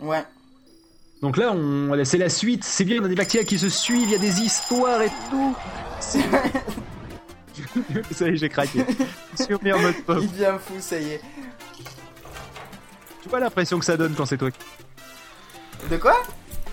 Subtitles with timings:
[0.00, 0.24] Ouais.
[1.22, 2.64] Donc là, on, c'est la suite.
[2.64, 5.10] C'est bien, on a des bactéries qui se suivent, il y a des histoires et
[5.30, 5.56] tout.
[8.10, 8.86] ça y est, j'ai craqué.
[9.34, 10.18] Sur en mode pop.
[10.22, 11.20] Il devient fou, ça y est.
[13.22, 14.48] Tu vois l'impression que ça donne quand c'est toi
[15.90, 16.16] De quoi?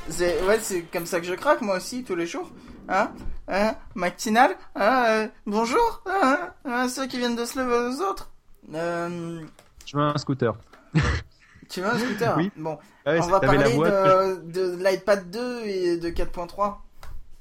[0.08, 2.50] C'est, Ouais, c'est comme ça que je craque moi aussi, tous les jours.
[2.88, 3.12] Hein?
[3.50, 3.76] Hein?
[3.96, 5.04] Matinal Hein?
[5.10, 6.04] Euh, Bonjour?
[6.06, 6.88] Hein, hein?
[6.88, 8.32] Ceux qui viennent de se lever aux autres?
[8.74, 9.42] Euh...
[9.86, 10.54] Je veux un scooter.
[11.70, 12.52] tu veux un scooter Oui.
[12.56, 16.76] Bon, on va parler de, de l'iPad 2 et de 4.3.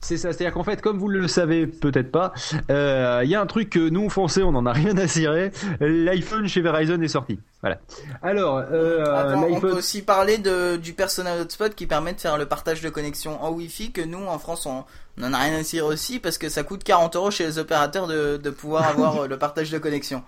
[0.06, 2.32] C'est ça, c'est-à-dire qu'en fait, comme vous le savez peut-être pas,
[2.70, 5.50] euh, il y a un truc que nous Français on en a rien à cirer.
[5.80, 7.40] L'iPhone chez Verizon est sorti.
[7.60, 7.80] Voilà.
[8.22, 12.46] Alors, euh, on peut aussi parler de, du personal hotspot qui permet de faire le
[12.46, 14.84] partage de connexion en Wi-Fi que nous en France on
[15.16, 18.06] n'en a rien à cirer aussi parce que ça coûte 40 euros chez les opérateurs
[18.06, 20.22] de, de pouvoir avoir le partage de connexion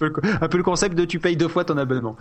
[0.00, 2.16] un peu le concept de tu payes deux fois ton abonnement.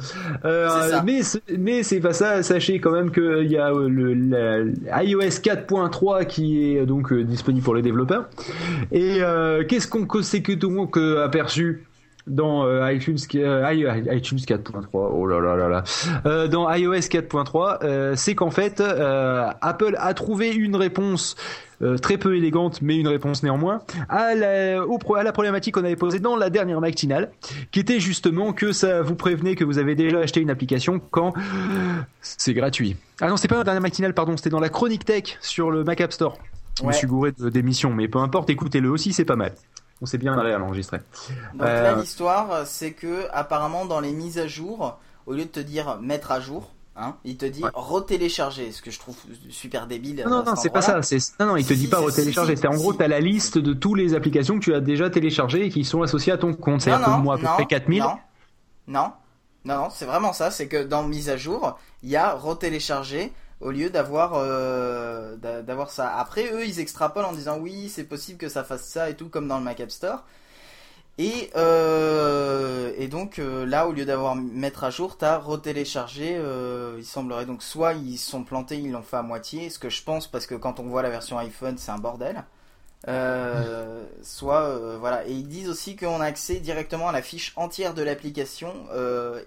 [0.45, 0.69] Euh,
[1.05, 1.21] mais
[1.57, 2.43] mais c'est pas ça.
[2.43, 7.63] Sachez quand même qu'il y a euh, le iOS 4.3 qui est donc euh, disponible
[7.63, 8.29] pour les développeurs.
[8.91, 9.19] Et
[9.67, 11.85] qu'est-ce qu'on sait que a aperçu
[12.27, 15.83] dans iTunes, iTunes 4.3 oh là là là
[16.23, 21.35] là dans iOS 4.3 c'est qu'en fait Apple a trouvé une réponse
[21.81, 25.95] euh, très peu élégante, mais une réponse néanmoins, à la, à la problématique qu'on avait
[25.95, 27.31] posée dans la dernière matinale,
[27.71, 31.33] qui était justement que ça vous prévenait que vous avez déjà acheté une application quand
[32.21, 32.95] c'est gratuit.
[33.21, 35.83] Ah non, c'est pas la dernière matinale, pardon, c'était dans la Chronique Tech sur le
[35.83, 36.37] Mac App Store.
[36.79, 39.53] Je me suis gouré d'émissions, mais peu importe, écoutez-le aussi, c'est pas mal.
[40.01, 40.99] On s'est bien marré à l'enregistrer.
[41.53, 45.49] Donc là, euh, l'histoire, c'est que apparemment dans les mises à jour, au lieu de
[45.49, 49.17] te dire mettre à jour, Hein il te dit retélécharger, ce que je trouve
[49.49, 50.23] super débile.
[50.27, 51.01] Non, non, c'est pas ça.
[51.39, 52.55] Non, non, il te dit pas retélécharger.
[52.55, 55.65] C'est en gros, t'as la liste de toutes les applications que tu as déjà téléchargées
[55.65, 56.81] et qui sont associées à ton compte.
[56.81, 58.01] C'est-à-dire que moi, à peu près 4000.
[58.01, 58.17] Non,
[58.87, 59.11] non,
[59.65, 60.51] non, non c'est vraiment ça.
[60.51, 65.89] C'est que dans mise à jour, il y a retélécharger au lieu d'avoir euh, d'avoir
[65.89, 66.15] ça.
[66.17, 69.27] Après, eux, ils extrapolent en disant oui, c'est possible que ça fasse ça et tout,
[69.27, 70.23] comme dans le Mac App Store.
[71.17, 76.35] Et, euh, et donc euh, là, au lieu d'avoir mettre à jour, t'as retéléchargé.
[76.35, 79.89] Euh, il semblerait donc soit ils sont plantés, ils l'ont fait à moitié, ce que
[79.89, 82.43] je pense parce que quand on voit la version iPhone, c'est un bordel.
[83.07, 85.25] Euh, soit voilà.
[85.25, 88.73] Et ils disent aussi qu'on a accès directement à la fiche entière de l'application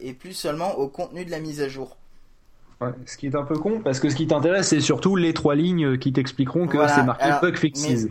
[0.01, 1.99] et plus seulement au contenu de la mise à jour.
[2.81, 5.35] Ouais, ce qui est un peu con parce que ce qui t'intéresse, c'est surtout les
[5.35, 8.07] trois lignes qui t'expliqueront que c'est marqué bug fixes.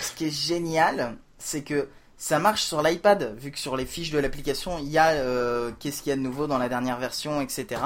[0.00, 1.88] Ce qui est génial, c'est que
[2.22, 5.72] ça marche sur l'iPad, vu que sur les fiches de l'application, il y a euh,
[5.80, 7.82] qu'est-ce qu'il y a de nouveau dans la dernière version, etc.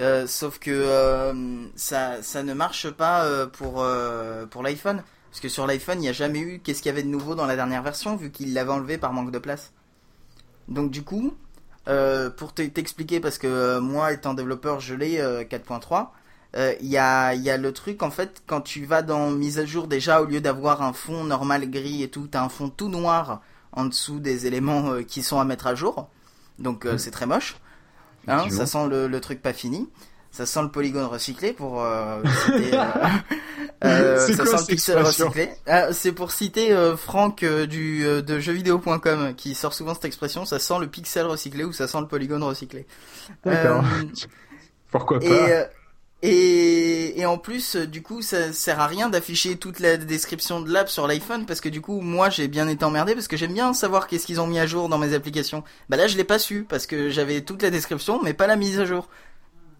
[0.00, 3.86] Euh, sauf que euh, ça, ça ne marche pas pour,
[4.48, 5.02] pour l'iPhone.
[5.30, 7.34] Parce que sur l'iPhone, il n'y a jamais eu qu'est-ce qu'il y avait de nouveau
[7.34, 9.74] dans la dernière version, vu qu'il l'avait enlevé par manque de place.
[10.68, 11.34] Donc du coup,
[12.38, 16.08] pour t'expliquer, parce que moi, étant développeur, je l'ai 4.3.
[16.80, 19.66] Il y, a, y a le truc en fait quand tu vas dans mise à
[19.66, 22.88] jour déjà au lieu d'avoir un fond normal gris et tout, t'as un fond tout
[22.88, 23.42] noir
[23.78, 26.08] en dessous des éléments euh, qui sont à mettre à jour.
[26.58, 26.98] Donc euh, mm.
[26.98, 27.56] c'est très moche.
[28.26, 29.88] Hein, ça sent le, truc pas fini.
[30.30, 32.70] Ça sent le polygone recyclé pour euh, citer,
[33.82, 35.50] ça sent le pixel recyclé.
[35.66, 40.44] Ah, c'est pour citer Franck du de jeuxvideo.com qui sort souvent cette expression.
[40.44, 42.86] Ça sent le pixel recyclé ou ça sent le polygone recyclé.
[43.46, 43.82] D'accord.
[44.90, 45.26] Pourquoi pas?
[45.26, 45.64] et,
[46.22, 50.72] et en plus, euh, du coup, ça sert à rien d'afficher toute la description de
[50.72, 53.52] l'app sur l'iPhone parce que du coup, moi, j'ai bien été emmerdé parce que j'aime
[53.52, 55.62] bien savoir qu'est-ce qu'ils ont mis à jour dans mes applications.
[55.88, 58.56] Bah là, je l'ai pas su parce que j'avais toute la description, mais pas la
[58.56, 59.08] mise à jour.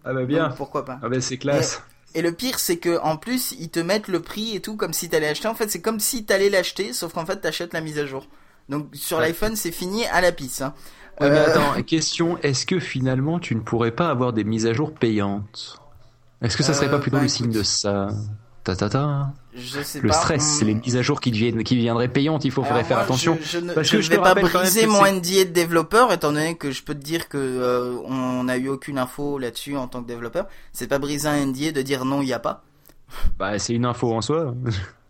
[0.05, 0.49] Ah bah bien.
[0.55, 1.83] pourquoi pas Ah bah c'est classe.
[2.15, 4.93] Et, le pire, c'est que en plus, ils te mettent le prix et tout comme
[4.93, 5.47] si t'allais acheter.
[5.47, 8.25] En fait, c'est comme si t'allais l'acheter, sauf qu'en fait, t'achètes la mise à jour.
[8.69, 10.61] Donc sur l'iPhone, c'est fini à la pisse.
[10.61, 10.73] Hein.
[11.19, 14.65] Ouais, mais euh, attends, question, est-ce que finalement tu ne pourrais pas avoir des mises
[14.65, 15.79] à jour payantes?
[16.41, 18.09] Est-ce que ça serait pas euh, plutôt bah, le signe de ça
[18.63, 19.33] ta, ta, ta.
[19.55, 22.51] Je sais le stress, c'est les mises à jour qui, deviennent, qui viendraient payantes, il
[22.51, 23.37] faut faire attention.
[23.41, 26.71] Je, ne, parce que je, vais pas briser mon NDA de développeur, étant donné que
[26.71, 30.07] je peux te dire que euh, on n'a eu aucune info là-dessus en tant que
[30.07, 30.47] développeur.
[30.73, 32.63] C'est pas briser un NDA de dire non, il y a pas.
[33.37, 34.53] Bah, c'est une info en soi.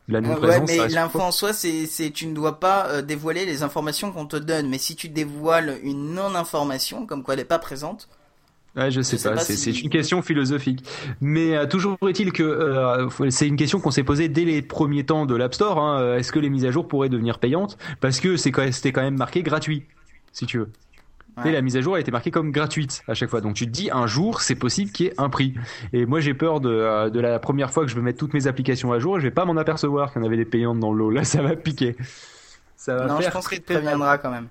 [0.07, 3.45] La non ouais, mais l'info en soi, c'est, c'est, tu ne dois pas euh, dévoiler
[3.45, 4.67] les informations qu'on te donne.
[4.67, 8.09] Mais si tu dévoiles une non-information, comme quoi elle n'est pas présente,
[8.75, 10.83] Ouais, je sais pas, c'est une question philosophique.
[11.21, 15.05] Mais euh, toujours est-il que euh, c'est une question qu'on s'est posée dès les premiers
[15.05, 15.79] temps de l'App Store.
[15.79, 15.99] Hein.
[16.01, 17.77] Euh, est-ce que les mises à jour pourraient devenir payantes?
[17.99, 19.85] Parce que c'était quand même marqué gratuit,
[20.31, 20.69] si tu veux.
[21.45, 23.39] Et la mise à jour a été marquée comme gratuite à chaque fois.
[23.39, 25.53] Donc tu te dis un jour c'est possible qu'il y ait un prix.
[25.93, 28.45] Et moi j'ai peur de, de, la première fois que je veux mettre toutes mes
[28.45, 30.81] applications à jour et je vais pas m'en apercevoir qu'il y en avait des payantes
[30.81, 31.09] dans l'eau.
[31.11, 31.95] Là ça va piquer.
[32.75, 34.49] Ça va non, je pense qu'il te préviendra quand même.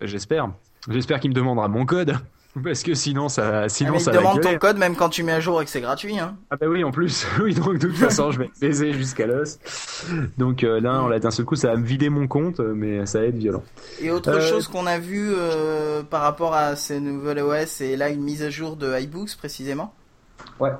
[0.00, 0.50] J'espère.
[0.88, 2.16] J'espère qu'il me demandera mon code.
[2.64, 4.10] Parce que sinon ça, sinon ah, ça.
[4.12, 6.18] Il demande ton code même quand tu mets à jour et que c'est gratuit.
[6.18, 6.36] Hein.
[6.50, 7.26] Ah bah oui, en plus.
[7.42, 9.58] oui, donc de toute façon, je vais baiser jusqu'à l'os.
[10.36, 13.20] Donc euh, là, là d'un seul coup, ça va me vider mon compte, mais ça
[13.20, 13.62] va être violent.
[14.00, 17.96] Et autre euh, chose qu'on a vu euh, par rapport à ces nouvelles OS, c'est
[17.96, 19.94] là une mise à jour de iBooks précisément.
[20.58, 20.72] Ouais.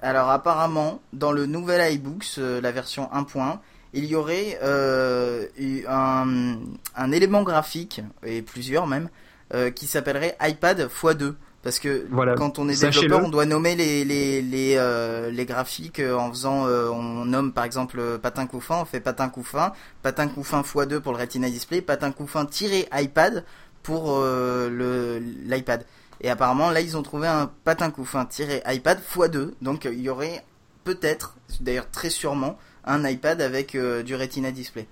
[0.00, 3.58] Alors apparemment, dans le nouvel iBooks, la version 1.1,
[3.94, 6.56] il y aurait un,
[6.96, 9.08] un élément graphique, et plusieurs même,
[9.54, 12.06] euh, qui s'appellerait iPad x2 parce que
[12.36, 16.28] quand on est développeur, on doit nommer les les les, euh, les graphiques euh, en
[16.28, 19.72] faisant on nomme par exemple patin couffin, on fait patin couffin,
[20.02, 23.42] patin couffin x2 pour le Retina display, patin couffin tiré iPad
[23.82, 25.86] pour le l'iPad.
[26.20, 30.10] Et apparemment là ils ont trouvé un patin couffin tiré iPad x2, donc il y
[30.10, 30.44] aurait
[30.84, 33.74] peut-être, d'ailleurs très sûrement, un iPad avec
[34.04, 34.86] du Retina display.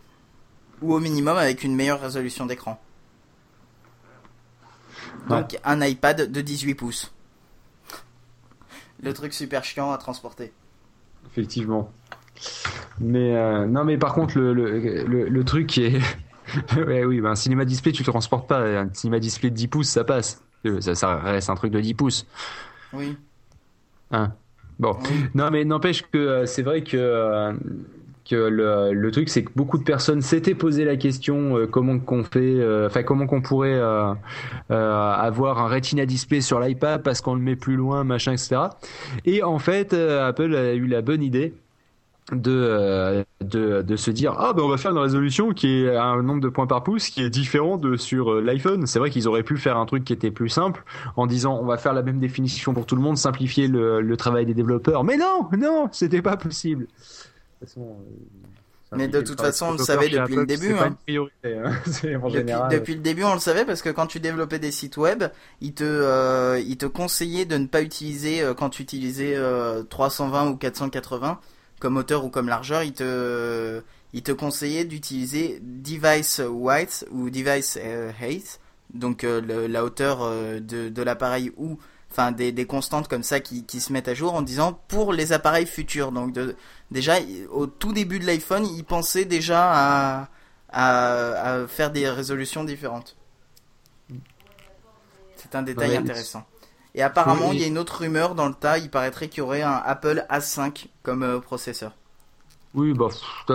[0.80, 2.80] Ou au minimum avec une meilleure résolution d'écran.
[5.28, 7.12] Donc un iPad de 18 pouces.
[9.02, 10.52] Le truc super chiant à transporter.
[11.26, 11.92] Effectivement.
[13.00, 16.00] Mais euh, non, mais par contre, le, le, le, truc qui est.
[16.76, 18.60] ouais, oui, ben, un cinéma display, tu le transportes pas.
[18.60, 20.42] Un cinéma display de 10 pouces, ça passe.
[20.80, 22.26] Ça, ça reste un truc de 10 pouces.
[22.92, 23.16] Oui.
[24.10, 24.32] Hein.
[24.78, 24.96] Bon.
[25.34, 26.96] Non, mais n'empêche que euh, c'est vrai que.
[26.96, 27.52] Euh,
[28.32, 32.24] le, le truc, c'est que beaucoup de personnes s'étaient posé la question euh, comment qu'on
[32.24, 34.14] fait, euh, enfin comment qu'on pourrait euh,
[34.70, 38.56] avoir un Retina display sur l'iPad parce qu'on le met plus loin, machin, etc.
[39.24, 41.54] Et en fait, Apple a eu la bonne idée
[42.32, 46.22] de, de, de se dire ah ben on va faire une résolution qui est un
[46.22, 48.86] nombre de points par pouce qui est différent de sur l'iPhone.
[48.86, 50.82] C'est vrai qu'ils auraient pu faire un truc qui était plus simple
[51.16, 54.16] en disant on va faire la même définition pour tout le monde, simplifier le, le
[54.16, 55.04] travail des développeurs.
[55.04, 56.88] Mais non, non, c'était pas possible.
[57.62, 60.74] Euh, mais de toute façon, on le savait depuis le début.
[60.74, 60.96] Hein.
[62.70, 65.24] depuis, le début, on le savait parce que quand tu développais des sites web,
[65.60, 69.36] ils te, euh, ils te conseillaient de ne pas utiliser, euh, quand tu utilisais
[69.90, 71.40] 320 ou 480
[71.78, 73.82] comme hauteur ou comme largeur, ils te,
[74.12, 77.76] ils te conseillaient d'utiliser device width ou device
[78.20, 78.60] height,
[78.94, 80.30] donc la hauteur
[80.60, 81.78] de, de l'appareil ou
[82.16, 85.12] enfin des, des, constantes comme ça qui, qui, se mettent à jour en disant pour
[85.12, 86.12] les appareils futurs.
[86.12, 86.56] Donc de,
[86.90, 87.16] déjà
[87.50, 90.28] au tout début de l'iPhone, ils pensaient déjà à,
[90.70, 93.16] à, faire des résolutions différentes.
[95.36, 96.44] C'est un détail intéressant.
[96.94, 98.78] Et apparemment, il y a une autre rumeur dans le tas.
[98.78, 101.92] Il paraîtrait qu'il y aurait un Apple A5 comme euh, processeur.
[102.72, 103.08] Oui, bah,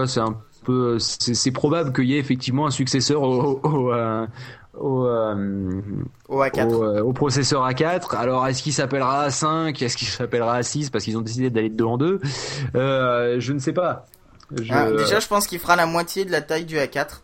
[0.06, 4.28] c'est un peu, c'est probable qu'il y ait effectivement un successeur au, au, euh,
[4.78, 5.82] au, euh,
[6.30, 6.72] au, A4.
[6.72, 8.16] Euh, au, processeur A4.
[8.16, 11.76] Alors, est-ce qu'il s'appellera A5 Est-ce qu'il s'appellera A6 Parce qu'ils ont décidé d'aller de
[11.76, 12.20] deux en deux.
[12.76, 14.06] Euh, je ne sais pas.
[14.70, 17.22] Ah, déjà, je pense qu'il fera la moitié de la taille du A4.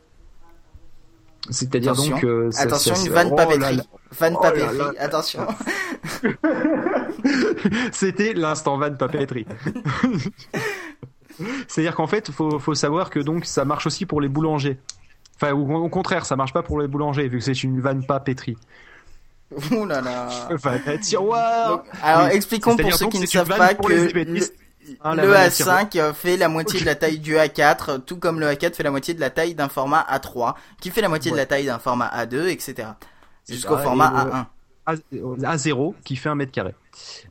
[1.50, 2.26] C'est-à-dire donc.
[2.58, 3.82] attention, une vanne oh papeterie.
[4.20, 5.48] Vanne oh papeterie, attention.
[7.92, 9.46] C'était l'instant vanne papeterie.
[11.68, 14.80] C'est-à-dire qu'en fait, faut, faut savoir que donc ça marche aussi pour les boulangers.
[15.40, 18.20] Enfin, au, contraire, ça marche pas pour les boulangers, vu que c'est une vanne pas
[18.20, 18.58] pétrie.
[19.72, 20.28] Ouh là là.
[20.52, 21.84] Enfin, tiroir.
[22.04, 24.42] alors, expliquons pour ceux qui ne savent pas que le,
[25.04, 28.84] hein, A5 fait la moitié de la taille du A4, tout comme le A4 fait
[28.84, 31.66] la moitié de la taille d'un format A3, qui fait la moitié de la taille
[31.66, 32.90] d'un format A2, etc.
[33.48, 34.46] Jusqu'au format A1.
[34.96, 36.74] A0 qui fait un mètre carré.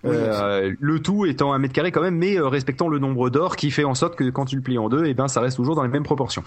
[0.04, 3.56] Euh, le tout étant un mètre carré quand même, mais euh, respectant le nombre d'or
[3.56, 5.40] qui fait en sorte que quand tu le plies en deux, et eh ben ça
[5.40, 6.44] reste toujours dans les mêmes proportions.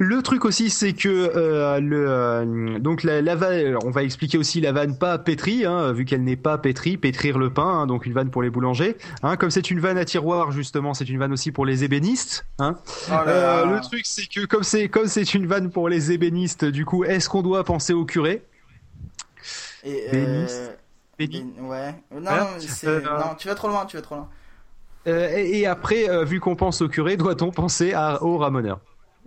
[0.00, 4.38] Le truc aussi, c'est que euh, le euh, donc la, la vanne, on va expliquer
[4.38, 7.86] aussi la vanne pas pétrie, hein, vu qu'elle n'est pas pétrie, pétrir le pain, hein,
[7.88, 8.96] donc une vanne pour les boulangers.
[9.24, 12.46] Hein, comme c'est une vanne à tiroir, justement, c'est une vanne aussi pour les ébénistes.
[12.60, 12.76] Hein.
[13.10, 16.64] Oh euh, le truc, c'est que comme c'est comme c'est une vanne pour les ébénistes,
[16.64, 18.44] du coup, est-ce qu'on doit penser au curé?
[19.82, 20.68] Et, euh,
[21.18, 21.94] Ouais.
[22.12, 22.46] Non, hein?
[22.84, 24.28] non, tu vas trop loin, tu vas trop loin.
[25.06, 28.78] Et, et, après, vu qu'on pense au curé, doit-on penser à, au ramoneur?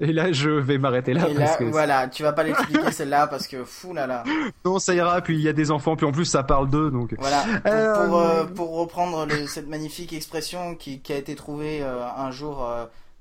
[0.01, 1.27] Et là, je vais m'arrêter là.
[1.69, 4.23] Voilà, tu vas pas l'expliquer celle-là parce que fou là là.
[4.65, 5.21] Non, ça ira.
[5.21, 7.13] Puis il y a des enfants, puis en plus ça parle d'eux, donc.
[7.19, 7.43] Voilà.
[7.43, 12.31] Pour, euh, pour, euh, reprendre cette magnifique expression qui, qui a été trouvée euh, un
[12.31, 12.67] jour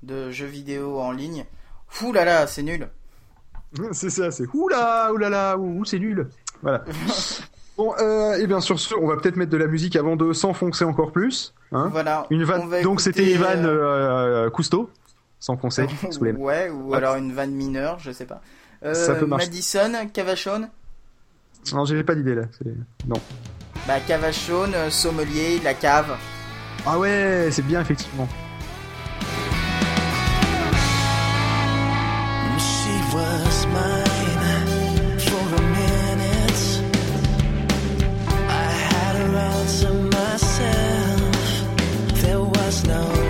[0.01, 1.45] de jeux vidéo en ligne.
[1.87, 2.89] Fou là là, c'est nul.
[3.93, 6.27] C'est ça, c'est oula, oulala, ouh, c'est nul.
[6.61, 6.83] Voilà.
[7.77, 7.93] bon,
[8.37, 11.13] et bien sur ce, on va peut-être mettre de la musique avant de s'enfoncer encore
[11.13, 11.53] plus.
[11.71, 12.25] Hein voilà.
[12.31, 12.81] Une vanne.
[12.81, 14.89] Donc c'était Ivan Cousteau
[15.41, 16.31] sans conseil sous les.
[16.31, 18.41] Ouais, ou alors une vanne mineure, je sais pas.
[18.85, 19.47] Euh, Ça peut marcher.
[19.47, 20.69] Madison, Cavachon
[21.73, 22.43] Non, j'ai pas d'idée là.
[23.05, 23.17] Non.
[23.87, 26.15] Bah, Cavachon, euh, sommelier, la cave.
[26.85, 28.27] Ah ouais, c'est bien effectivement.
[32.57, 33.13] She
[42.71, 43.20] was no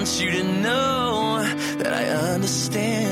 [0.00, 1.42] want you to know
[1.76, 3.09] that I understand.